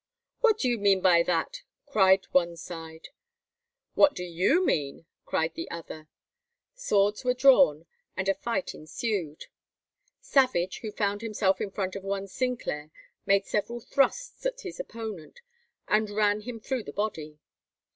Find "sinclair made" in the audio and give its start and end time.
12.27-13.45